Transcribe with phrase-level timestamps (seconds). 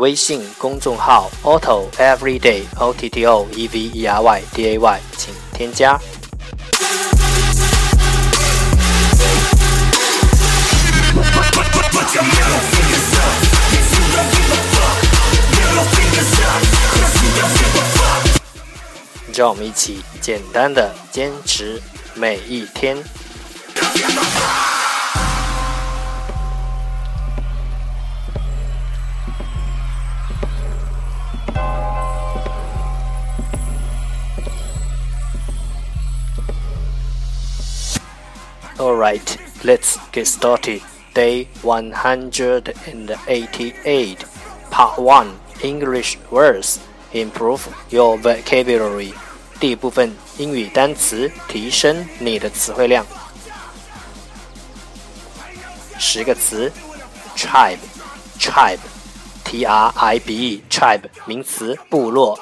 [0.00, 6.00] 微信公众号 Otto Everyday O T T O E V E R Y D A Y，请添加。
[19.34, 21.78] 让我们一起简单的坚持
[22.14, 22.96] 每一天。
[38.79, 40.81] Alright, let's get started.
[41.13, 44.25] Day 188,
[44.69, 46.79] Part 1 English words.
[47.13, 49.13] Improve your vocabulary.
[49.57, 53.05] 第一部分英语单词，提升你的词汇量。
[55.97, 56.69] 十个词：
[57.37, 62.37] tribe，tribe，t r i b e，tribe，名词，部落；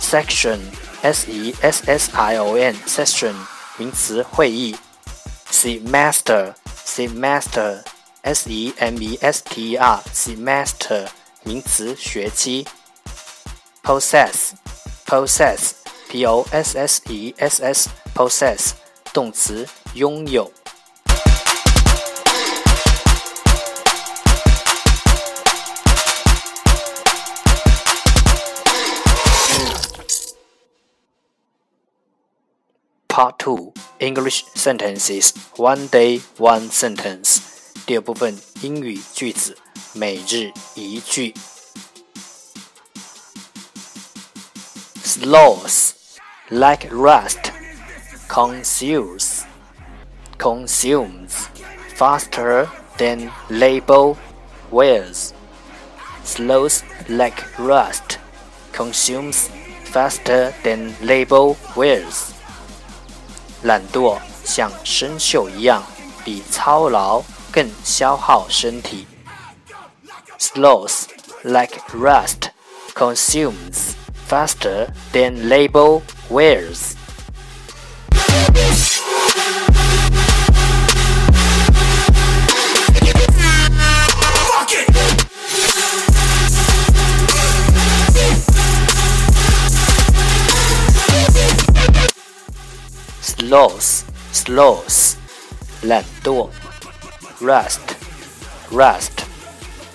[0.00, 0.58] section
[1.02, 3.34] s e s s i o n section
[3.76, 4.74] 名词会议
[5.50, 6.54] ，semester
[6.86, 7.82] semester
[8.22, 11.06] s e m e s t e r semester
[11.42, 12.66] 名词学期
[13.82, 14.52] ，possess
[15.06, 15.72] possess
[16.08, 18.70] p o s s e s s possess
[19.12, 20.57] 动词拥有。
[33.17, 37.39] Part Two English Sentences One Day One Sentence
[37.85, 39.57] 第二部分英语句子
[39.93, 41.33] 每日一句。
[45.03, 45.91] Slows
[46.49, 47.51] like rust
[48.29, 49.43] consumes
[50.37, 51.47] consumes
[51.95, 54.15] faster than label
[54.71, 55.33] wears.
[56.23, 58.17] Slows like rust
[58.71, 59.49] consumes
[59.83, 62.33] faster than label wears.
[63.63, 65.83] 懒惰像生锈一样，
[66.23, 67.21] 比操劳
[67.51, 69.07] 更消耗身体。
[70.39, 71.05] Slows
[71.43, 72.49] like rust
[72.93, 73.93] consumes
[74.29, 76.93] faster than label wears.
[93.47, 94.03] sloth
[94.33, 95.15] sloth
[95.83, 96.49] 懒惰，
[97.39, 97.79] rust
[98.69, 99.23] rust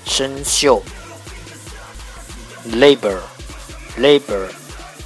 [0.06, 0.82] 生锈，
[2.72, 3.20] labor
[3.98, 4.48] labor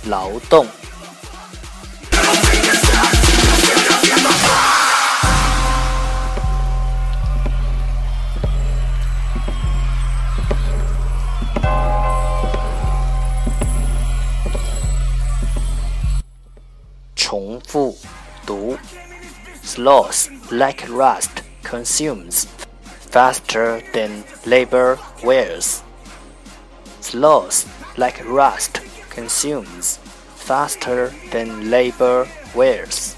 [0.05, 0.67] 劳动。
[19.67, 22.47] ，sloth like rust consumes
[23.11, 25.83] faster than labor wears.
[27.01, 27.67] Sloth
[27.97, 29.99] like rust consumes
[30.37, 33.15] faster than labor wears.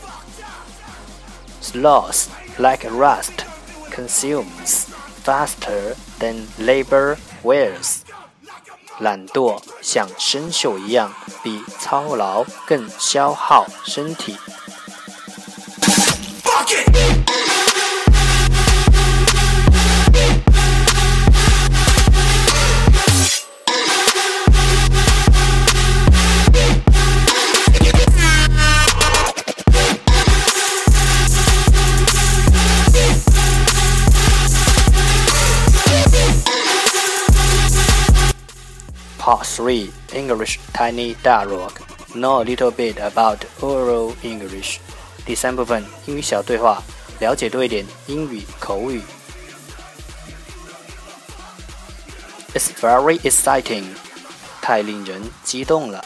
[1.60, 2.28] Sloth
[2.58, 3.44] like rust
[3.90, 4.86] consumes
[5.22, 8.02] faster than labor wears.
[9.00, 14.36] 懒惰像生锈一样，比操劳更消耗身体。
[39.28, 41.80] Part 3 English Tiny Dialogue
[42.14, 44.78] Know a little bit about oral English
[45.26, 46.82] 第三部分英语小对话，
[47.18, 49.02] 了解多一点英语口语。
[52.54, 53.84] It's very exciting，
[54.60, 56.04] 太令人激动了。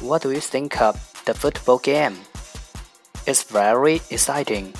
[0.00, 2.18] What do you think of the football game?
[3.24, 4.74] It's very exciting.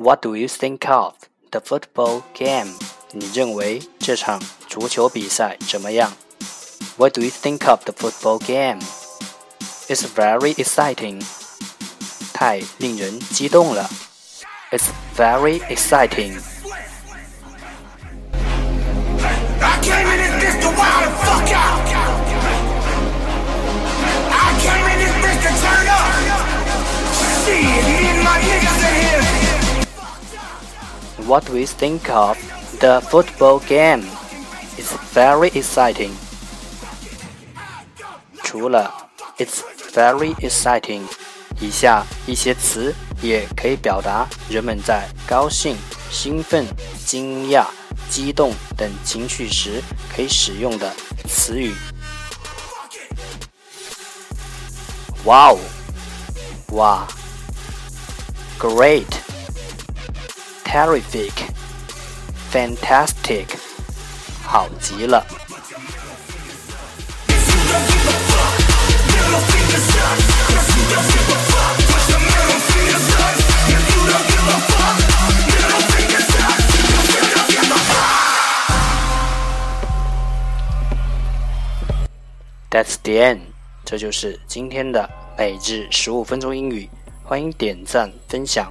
[0.00, 1.14] What do you think of
[1.50, 2.74] the football game?
[3.12, 6.12] 你认为这场足球比赛怎么样？
[6.96, 8.80] What do you think of the football game?
[9.88, 11.22] It's very exciting.
[12.32, 13.88] 太令人激动了。
[14.70, 16.40] It's very exciting.
[31.31, 32.37] What do you think of
[32.81, 34.03] the football game?
[34.77, 36.11] It's very exciting.
[38.43, 38.93] 除了
[39.37, 39.61] "It's
[39.93, 41.03] very exciting"，
[41.61, 45.77] 以下一些词也可以表达人们在高兴、
[46.11, 46.67] 兴奋、
[47.05, 47.65] 惊讶、
[48.09, 49.81] 激动等情绪时
[50.13, 50.93] 可以使用的
[51.29, 51.73] 词语。
[55.23, 55.57] Wow!
[56.71, 57.07] 哇
[58.59, 59.20] ！Great!
[60.70, 61.32] terrific,
[62.52, 63.46] fantastic，
[64.44, 65.24] 好极了。
[82.68, 83.40] That's the end，
[83.86, 85.08] 这就是今天的
[85.38, 86.90] 每日十五分钟英语。
[87.24, 88.70] 欢迎点赞分享。